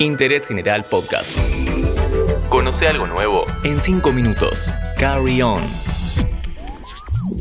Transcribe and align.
Interés 0.00 0.46
General 0.46 0.84
Podcast. 0.84 1.30
Conoce 2.48 2.86
algo 2.86 3.08
nuevo 3.08 3.44
en 3.64 3.80
5 3.80 4.12
minutos. 4.12 4.72
Carry 4.96 5.42
on. 5.42 5.64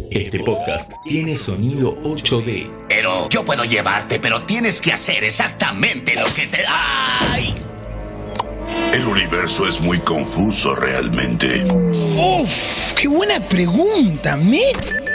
Este 0.09 0.39
podcast 0.39 0.91
tiene 1.03 1.35
sonido 1.35 1.95
8D. 2.01 2.67
Pero 2.89 3.29
yo 3.29 3.45
puedo 3.45 3.63
llevarte, 3.63 4.19
pero 4.19 4.41
tienes 4.41 4.81
que 4.81 4.91
hacer 4.91 5.23
exactamente 5.23 6.15
lo 6.15 6.25
que 6.33 6.47
te... 6.47 6.63
¡Ay! 6.67 7.53
El 8.91 9.05
universo 9.05 9.67
es 9.67 9.79
muy 9.79 9.99
confuso 9.99 10.73
realmente. 10.73 11.63
Uf, 12.15 12.93
qué 12.93 13.07
buena 13.07 13.39
pregunta, 13.39 14.35
Met. 14.35 15.07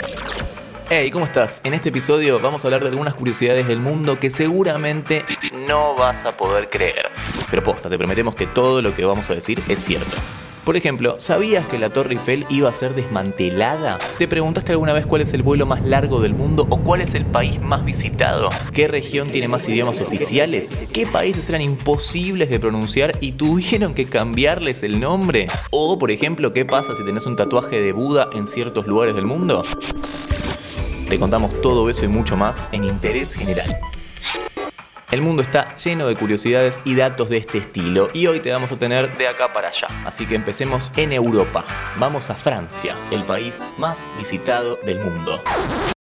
Hey, 0.89 1.11
¿cómo 1.11 1.25
estás? 1.25 1.59
En 1.63 1.73
este 1.73 1.89
episodio 1.89 2.39
vamos 2.39 2.63
a 2.63 2.67
hablar 2.67 2.83
de 2.83 2.89
algunas 2.89 3.15
curiosidades 3.15 3.67
del 3.67 3.79
mundo 3.79 4.19
que 4.19 4.29
seguramente 4.29 5.25
no 5.67 5.95
vas 5.95 6.23
a 6.25 6.37
poder 6.37 6.69
creer. 6.69 7.09
Pero 7.53 7.63
posta, 7.63 7.87
te 7.87 7.99
prometemos 7.99 8.33
que 8.33 8.47
todo 8.47 8.81
lo 8.81 8.95
que 8.95 9.05
vamos 9.05 9.29
a 9.29 9.35
decir 9.35 9.61
es 9.69 9.77
cierto. 9.77 10.17
Por 10.65 10.75
ejemplo, 10.75 11.17
¿sabías 11.19 11.67
que 11.67 11.77
la 11.77 11.91
Torre 11.91 12.13
Eiffel 12.13 12.47
iba 12.49 12.67
a 12.67 12.73
ser 12.73 12.95
desmantelada? 12.95 13.99
¿Te 14.17 14.27
preguntaste 14.27 14.71
alguna 14.71 14.91
vez 14.91 15.05
cuál 15.05 15.21
es 15.21 15.33
el 15.33 15.43
vuelo 15.43 15.67
más 15.67 15.83
largo 15.83 16.19
del 16.19 16.33
mundo 16.33 16.65
o 16.71 16.79
cuál 16.79 17.01
es 17.01 17.13
el 17.13 17.27
país 17.27 17.61
más 17.61 17.85
visitado? 17.85 18.49
¿Qué 18.73 18.87
región 18.87 19.29
tiene 19.29 19.47
más 19.47 19.69
idiomas 19.69 20.01
oficiales? 20.01 20.67
¿Qué 20.91 21.05
países 21.05 21.47
eran 21.47 21.61
imposibles 21.61 22.49
de 22.49 22.59
pronunciar 22.59 23.11
y 23.19 23.33
tuvieron 23.33 23.93
que 23.93 24.05
cambiarles 24.05 24.81
el 24.81 24.99
nombre? 24.99 25.45
O, 25.69 25.99
por 25.99 26.09
ejemplo, 26.09 26.53
¿qué 26.53 26.65
pasa 26.65 26.95
si 26.95 27.05
tenés 27.05 27.27
un 27.27 27.35
tatuaje 27.35 27.79
de 27.79 27.91
Buda 27.91 28.29
en 28.33 28.47
ciertos 28.47 28.87
lugares 28.87 29.13
del 29.13 29.27
mundo? 29.27 29.61
Te 31.07 31.19
contamos 31.19 31.61
todo 31.61 31.87
eso 31.87 32.03
y 32.03 32.07
mucho 32.07 32.35
más 32.35 32.67
en 32.71 32.85
Interés 32.85 33.35
General. 33.35 33.92
El 35.13 35.21
mundo 35.21 35.43
está 35.43 35.67
lleno 35.77 36.07
de 36.07 36.15
curiosidades 36.15 36.79
y 36.85 36.95
datos 36.95 37.29
de 37.29 37.37
este 37.37 37.59
estilo 37.59 38.07
y 38.15 38.25
hoy 38.25 38.39
te 38.39 38.51
vamos 38.51 38.71
a 38.71 38.79
tener 38.79 39.15
de 39.15 39.27
acá 39.27 39.53
para 39.53 39.67
allá. 39.67 39.85
Así 40.07 40.25
que 40.25 40.33
empecemos 40.33 40.91
en 40.95 41.11
Europa. 41.13 41.65
Vamos 41.97 42.31
a 42.31 42.33
Francia, 42.33 42.95
el 43.11 43.23
país 43.23 43.59
más 43.77 44.07
visitado 44.17 44.75
del 44.77 44.99
mundo. 44.99 45.39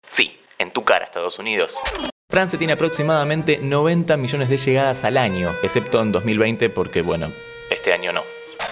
Sí, 0.08 0.40
en 0.56 0.70
tu 0.70 0.82
cara 0.84 1.04
Estados 1.04 1.38
Unidos. 1.38 1.78
Francia 2.30 2.58
tiene 2.58 2.72
aproximadamente 2.72 3.58
90 3.62 4.16
millones 4.16 4.48
de 4.48 4.56
llegadas 4.56 5.04
al 5.04 5.18
año, 5.18 5.50
excepto 5.62 6.00
en 6.00 6.10
2020 6.10 6.70
porque 6.70 7.02
bueno, 7.02 7.30
este 7.68 7.92
año 7.92 8.14
no. 8.14 8.22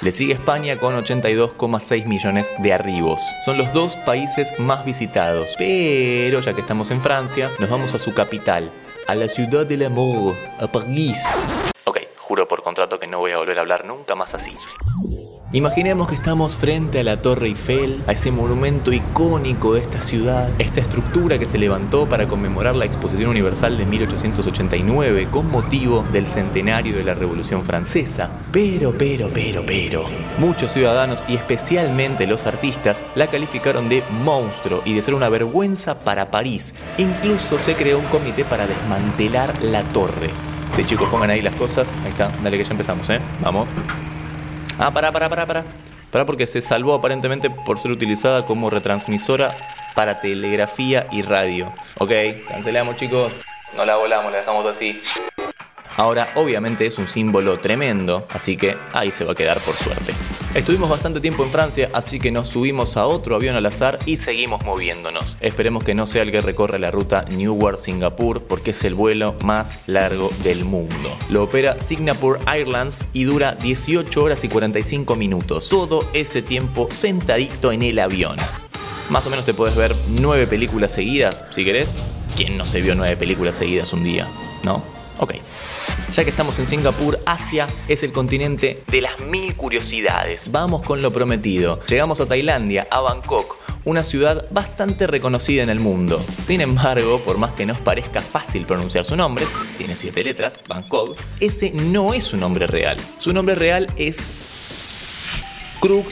Le 0.01 0.11
sigue 0.11 0.33
España 0.33 0.79
con 0.79 0.95
82,6 0.95 2.07
millones 2.07 2.51
de 2.61 2.73
arribos. 2.73 3.21
Son 3.45 3.59
los 3.59 3.71
dos 3.75 3.97
países 3.97 4.59
más 4.59 4.87
visitados. 4.87 5.55
Pero 5.59 6.41
ya 6.41 6.55
que 6.55 6.63
estamos 6.63 6.91
en 6.91 7.03
Francia, 7.03 7.51
nos 7.59 7.69
vamos 7.69 7.93
a 7.93 7.99
su 7.99 8.15
capital, 8.15 8.73
a 9.11 9.15
la 9.17 9.27
ciudad 9.27 9.67
del 9.67 9.85
amor, 9.85 10.37
a 10.61 10.69
París. 10.69 11.21
Ok, 11.83 11.99
juro 12.17 12.47
por 12.47 12.63
contrato 12.63 13.01
que 13.01 13.09
no 13.09 13.19
voy 13.19 13.33
a 13.33 13.39
volver 13.39 13.59
a 13.59 13.63
hablar 13.63 13.85
nunca 13.85 14.15
más 14.15 14.35
así. 14.35 14.53
Imaginemos 15.53 16.07
que 16.07 16.15
estamos 16.15 16.57
frente 16.57 17.01
a 17.01 17.03
la 17.03 17.23
Torre 17.23 17.49
Eiffel, 17.49 18.05
a 18.07 18.13
ese 18.13 18.31
monumento 18.31 18.93
icónico 18.93 19.75
de 19.75 19.81
esta 19.81 20.01
ciudad, 20.01 20.49
esta 20.61 20.81
estructura 20.81 21.41
que 21.41 21.49
se 21.49 21.59
levantó 21.59 22.09
para 22.09 22.29
conmemorar 22.29 22.77
la 22.77 22.85
Exposición 22.85 23.31
Universal 23.31 23.77
de 23.77 23.85
1889 23.85 25.27
con 25.29 25.51
motivo 25.51 26.07
del 26.13 26.29
centenario 26.29 26.95
de 26.95 27.03
la 27.03 27.15
Revolución 27.15 27.65
Francesa. 27.65 28.31
Pero, 28.53 28.95
pero, 28.97 29.29
pero, 29.35 29.67
pero, 29.67 30.05
muchos 30.39 30.71
ciudadanos 30.71 31.25
y 31.27 31.35
especialmente 31.35 32.29
los 32.29 32.47
artistas 32.47 33.03
la 33.17 33.27
calificaron 33.27 33.89
de 33.89 34.05
monstruo 34.23 34.83
y 34.85 34.95
de 34.95 35.03
ser 35.03 35.15
una 35.15 35.29
vergüenza 35.29 35.99
para 35.99 36.31
París. 36.31 36.75
Incluso 36.97 37.59
se 37.59 37.75
creó 37.75 37.99
un 37.99 38.05
comité 38.05 38.45
para 38.45 38.69
desmantelar 38.69 39.61
la 39.63 39.83
torre. 39.83 40.31
Sí, 40.77 40.85
chicos, 40.85 41.09
pongan 41.09 41.31
ahí 41.31 41.43
las 41.43 41.57
cosas. 41.57 41.89
Ahí 42.05 42.11
está, 42.11 42.31
dale 42.41 42.57
que 42.57 42.63
ya 42.63 42.71
empezamos, 42.71 43.11
¿eh? 43.11 43.19
Vamos. 43.43 43.67
Ah, 44.83 44.91
pará, 44.91 45.13
pará, 45.13 45.29
pará, 45.29 45.45
pará. 45.45 45.65
Pará 46.11 46.25
porque 46.25 46.47
se 46.47 46.63
salvó 46.63 46.95
aparentemente 46.95 47.51
por 47.51 47.79
ser 47.79 47.91
utilizada 47.91 48.47
como 48.47 48.71
retransmisora 48.71 49.55
para 49.95 50.23
telegrafía 50.23 51.07
y 51.13 51.21
radio. 51.21 51.71
Ok, 51.99 52.11
cancelamos 52.49 52.97
chicos. 52.97 53.35
No 53.77 53.85
la 53.85 53.97
volamos, 53.97 54.33
la 54.33 54.39
dejamos 54.39 54.65
así. 54.65 55.03
Ahora, 55.99 56.31
obviamente 56.35 56.87
es 56.87 56.97
un 56.97 57.09
símbolo 57.09 57.59
tremendo, 57.59 58.27
así 58.33 58.57
que 58.57 58.79
ahí 58.95 59.11
se 59.11 59.25
va 59.25 59.33
a 59.33 59.35
quedar 59.35 59.59
por 59.59 59.75
suerte. 59.75 60.15
Estuvimos 60.53 60.91
bastante 60.91 61.21
tiempo 61.21 61.45
en 61.45 61.53
Francia, 61.53 61.89
así 61.93 62.19
que 62.19 62.33
nos 62.33 62.49
subimos 62.49 62.97
a 62.97 63.07
otro 63.07 63.37
avión 63.37 63.55
al 63.55 63.67
azar 63.67 64.01
y 64.05 64.17
seguimos 64.17 64.65
moviéndonos. 64.65 65.37
Esperemos 65.41 65.85
que 65.85 65.95
no 65.95 66.07
sea 66.07 66.23
el 66.23 66.33
que 66.33 66.41
recorre 66.41 66.81
la 66.81 66.91
ruta 66.91 67.25
Newark-Singapur, 67.31 68.43
porque 68.43 68.73
es 68.73 68.83
el 68.83 68.95
vuelo 68.95 69.37
más 69.45 69.79
largo 69.87 70.29
del 70.43 70.65
mundo. 70.65 71.17
Lo 71.29 71.45
opera 71.45 71.79
Singapore 71.79 72.41
Airlines 72.53 73.07
y 73.13 73.25
dura 73.25 73.55
18 73.55 74.21
horas 74.21 74.43
y 74.43 74.49
45 74.49 75.15
minutos. 75.15 75.69
Todo 75.69 76.05
ese 76.15 76.43
tiempo 76.43 76.89
sentadito 76.91 77.71
en 77.71 77.83
el 77.83 78.01
avión. 78.01 78.37
Más 79.09 79.25
o 79.29 79.31
menos 79.31 79.45
te 79.45 79.55
puedes 79.55 79.77
ver 79.77 79.95
nueve 80.09 80.49
películas 80.49 80.91
seguidas, 80.91 81.45
si 81.53 81.65
querés. 81.65 81.95
¿Quién 82.37 82.59
no 82.59 82.65
se 82.65 82.81
vio 82.81 82.97
nueve 82.97 83.17
películas 83.17 83.55
seguidas 83.55 83.93
un 83.93 84.03
día? 84.03 84.27
¿No? 84.65 85.00
Ok. 85.21 85.35
Ya 86.15 86.25
que 86.25 86.31
estamos 86.31 86.59
en 86.59 86.67
Singapur, 86.67 87.19
Asia 87.27 87.67
es 87.89 88.03
el 88.03 88.11
continente 88.11 88.83
de 88.91 89.03
las 89.03 89.21
mil 89.21 89.55
curiosidades. 89.55 90.51
Vamos 90.51 90.83
con 90.83 91.03
lo 91.03 91.13
prometido. 91.13 91.79
Llegamos 91.87 92.21
a 92.21 92.27
Tailandia, 92.27 92.89
a 92.91 93.01
Bangkok, 93.01 93.59
una 93.85 94.03
ciudad 94.03 94.47
bastante 94.51 95.07
reconocida 95.07 95.63
en 95.63 95.69
el 95.69 95.79
mundo. 95.79 96.25
Sin 96.47 96.63
embargo, 96.63 97.21
por 97.21 97.37
más 97.37 97.53
que 97.53 97.67
nos 97.67 97.79
parezca 97.79 98.23
fácil 98.23 98.65
pronunciar 98.65 99.05
su 99.05 99.15
nombre, 99.15 99.45
tiene 99.77 99.95
siete 99.95 100.25
letras, 100.25 100.55
Bangkok, 100.67 101.19
ese 101.39 101.71
no 101.71 102.15
es 102.15 102.25
su 102.25 102.39
nombre 102.39 102.67
real. 102.67 102.97
Su 103.19 103.35
nombre 103.35 103.55
real 103.55 103.89
es 103.97 104.27
Kruk 105.81 106.07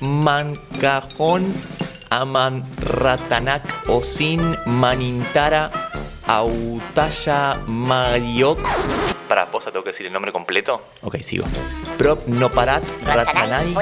Mankahon 0.00 1.52
Aman 2.10 2.64
Ratanak 2.78 3.88
Osin 3.88 4.56
Manintara 4.66 5.85
Autaya 6.26 7.60
Mayok 7.66 8.60
para 9.28 9.46
vos 9.46 9.64
tengo 9.64 9.82
que 9.82 9.90
decir 9.90 10.06
el 10.06 10.12
nombre 10.12 10.32
completo. 10.32 10.82
Ok, 11.02 11.16
sigo. 11.22 11.44
Prop 11.98 12.26
Noparat 12.26 12.82
Ratsanai. 13.02 13.74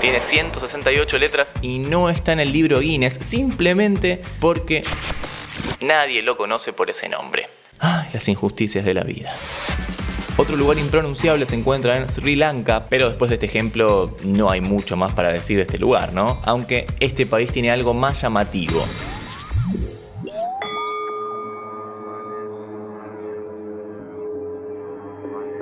Tiene 0.00 0.20
168 0.20 1.18
letras 1.18 1.52
y 1.60 1.78
no 1.78 2.08
está 2.08 2.32
en 2.32 2.40
el 2.40 2.52
libro 2.52 2.80
Guinness 2.80 3.14
simplemente 3.14 4.20
porque 4.40 4.82
nadie 5.80 6.22
lo 6.22 6.36
conoce 6.36 6.72
por 6.72 6.90
ese 6.90 7.08
nombre. 7.08 7.48
Ay, 7.78 8.08
las 8.12 8.28
injusticias 8.28 8.84
de 8.84 8.94
la 8.94 9.04
vida. 9.04 9.32
Otro 10.40 10.56
lugar 10.56 10.78
impronunciable 10.78 11.44
se 11.44 11.54
encuentra 11.54 11.98
en 11.98 12.08
Sri 12.08 12.34
Lanka, 12.34 12.86
pero 12.88 13.08
después 13.08 13.28
de 13.28 13.34
este 13.34 13.44
ejemplo 13.44 14.16
no 14.24 14.50
hay 14.50 14.62
mucho 14.62 14.96
más 14.96 15.12
para 15.12 15.28
decir 15.28 15.58
de 15.58 15.64
este 15.64 15.78
lugar, 15.78 16.14
¿no? 16.14 16.40
Aunque 16.44 16.86
este 16.98 17.26
país 17.26 17.52
tiene 17.52 17.70
algo 17.70 17.92
más 17.92 18.22
llamativo. 18.22 18.82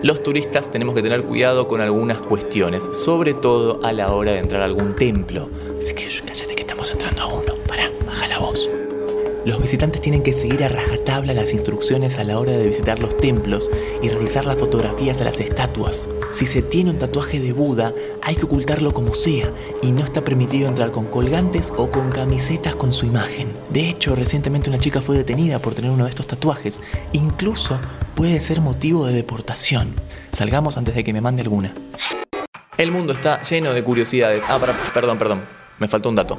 Los 0.00 0.22
turistas 0.22 0.70
tenemos 0.70 0.94
que 0.94 1.02
tener 1.02 1.24
cuidado 1.24 1.66
con 1.66 1.80
algunas 1.80 2.18
cuestiones, 2.18 2.84
sobre 2.84 3.34
todo 3.34 3.84
a 3.84 3.92
la 3.92 4.12
hora 4.12 4.30
de 4.30 4.38
entrar 4.38 4.62
a 4.62 4.66
algún 4.66 4.94
templo. 4.94 5.50
Así 5.82 5.92
que 5.92 6.06
cállate 6.24 6.54
que 6.54 6.62
estamos 6.62 6.88
entrando 6.92 7.22
a 7.22 7.26
uno. 7.26 7.54
Pará, 7.66 7.90
baja 8.06 8.28
la 8.28 8.38
voz. 8.38 8.70
Los 9.44 9.62
visitantes 9.62 10.00
tienen 10.00 10.22
que 10.22 10.32
seguir 10.32 10.64
a 10.64 10.68
rajatabla 10.68 11.32
las 11.32 11.52
instrucciones 11.52 12.18
a 12.18 12.24
la 12.24 12.38
hora 12.38 12.52
de 12.52 12.66
visitar 12.66 12.98
los 12.98 13.16
templos 13.16 13.70
y 14.02 14.08
realizar 14.08 14.44
las 14.44 14.58
fotografías 14.58 15.20
a 15.20 15.24
las 15.24 15.40
estatuas. 15.40 16.08
Si 16.34 16.46
se 16.46 16.60
tiene 16.60 16.90
un 16.90 16.98
tatuaje 16.98 17.40
de 17.40 17.52
Buda, 17.52 17.94
hay 18.22 18.36
que 18.36 18.44
ocultarlo 18.44 18.92
como 18.92 19.14
sea 19.14 19.50
y 19.82 19.92
no 19.92 20.04
está 20.04 20.22
permitido 20.22 20.68
entrar 20.68 20.90
con 20.90 21.06
colgantes 21.06 21.72
o 21.76 21.90
con 21.90 22.10
camisetas 22.10 22.74
con 22.74 22.92
su 22.92 23.06
imagen. 23.06 23.48
De 23.70 23.88
hecho, 23.88 24.14
recientemente 24.14 24.70
una 24.70 24.78
chica 24.78 25.00
fue 25.00 25.16
detenida 25.16 25.60
por 25.60 25.74
tener 25.74 25.90
uno 25.90 26.04
de 26.04 26.10
estos 26.10 26.26
tatuajes. 26.26 26.80
Incluso 27.12 27.78
puede 28.14 28.40
ser 28.40 28.60
motivo 28.60 29.06
de 29.06 29.14
deportación. 29.14 29.94
Salgamos 30.32 30.76
antes 30.76 30.94
de 30.94 31.04
que 31.04 31.12
me 31.12 31.20
mande 31.20 31.42
alguna. 31.42 31.72
El 32.76 32.92
mundo 32.92 33.12
está 33.12 33.42
lleno 33.42 33.72
de 33.72 33.82
curiosidades. 33.82 34.42
Ah, 34.48 34.58
perdón, 34.92 35.18
perdón. 35.18 35.40
Me 35.78 35.88
faltó 35.88 36.08
un 36.08 36.16
dato. 36.16 36.36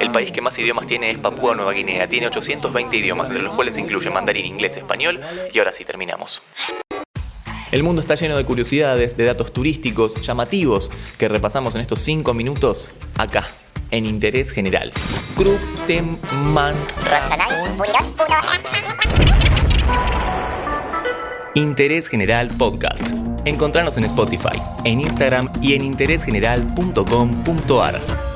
El 0.00 0.10
país 0.10 0.32
que 0.32 0.40
más 0.40 0.58
idiomas 0.58 0.86
tiene 0.86 1.10
es 1.10 1.18
Papúa 1.18 1.54
Nueva 1.54 1.72
Guinea. 1.72 2.08
Tiene 2.08 2.28
820 2.28 2.96
idiomas, 2.96 3.28
entre 3.28 3.42
los 3.42 3.54
cuales 3.54 3.74
se 3.74 3.80
incluye 3.80 4.08
mandarín, 4.10 4.46
inglés, 4.46 4.76
español. 4.76 5.20
Y 5.52 5.58
ahora 5.58 5.72
sí, 5.72 5.84
terminamos. 5.84 6.42
El 7.70 7.82
mundo 7.82 8.00
está 8.00 8.14
lleno 8.14 8.36
de 8.36 8.44
curiosidades, 8.44 9.16
de 9.16 9.24
datos 9.24 9.52
turísticos 9.52 10.14
llamativos 10.22 10.92
que 11.18 11.28
repasamos 11.28 11.74
en 11.74 11.80
estos 11.80 11.98
5 12.00 12.32
minutos 12.32 12.88
acá, 13.18 13.48
en 13.90 14.04
Interés 14.04 14.52
General. 14.52 14.92
Interés 21.54 22.08
General 22.08 22.48
Podcast. 22.56 23.02
Encontrarnos 23.44 23.96
en 23.96 24.04
Spotify, 24.04 24.62
en 24.84 25.00
Instagram 25.00 25.50
y 25.60 25.74
en 25.74 25.82
interésgeneral.com.ar. 25.82 28.33